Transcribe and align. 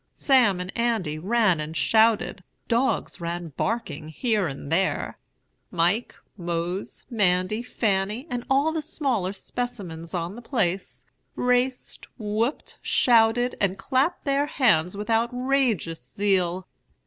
Sam 0.15 0.59
and 0.59 0.75
Andy 0.75 1.19
ran 1.19 1.59
and 1.59 1.77
shouted; 1.77 2.43
dogs 2.67 3.21
ran 3.21 3.49
barking 3.49 4.07
here 4.07 4.47
and 4.47 4.71
there; 4.71 5.19
Mike, 5.69 6.15
Mose, 6.35 7.03
Mandy, 7.11 7.61
Fanny, 7.61 8.25
and 8.27 8.43
all 8.49 8.71
the 8.71 8.81
smaller 8.81 9.31
specimens 9.31 10.15
on 10.15 10.33
the 10.33 10.41
place, 10.41 11.05
raced, 11.35 12.07
whooped, 12.17 12.79
shouted, 12.81 13.53
and 13.61 13.77
clapped 13.77 14.25
their 14.25 14.47
hands 14.47 14.97
with 14.97 15.11
outrageous 15.11 16.01
zeal. 16.03 16.65